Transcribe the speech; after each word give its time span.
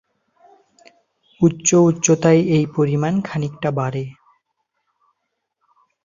উচ্চ 1.41 1.69
উচ্চতায় 1.81 2.41
এই 2.55 2.65
পরিমাণ 2.75 3.13
খানিকটা 3.21 3.69
বাড়ে। 3.71 4.03